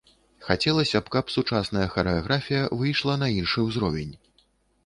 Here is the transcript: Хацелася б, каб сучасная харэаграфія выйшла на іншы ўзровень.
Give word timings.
Хацелася 0.45 1.01
б, 1.03 1.13
каб 1.15 1.25
сучасная 1.35 1.85
харэаграфія 1.97 2.63
выйшла 2.81 3.19
на 3.25 3.31
іншы 3.41 3.59
ўзровень. 3.69 4.13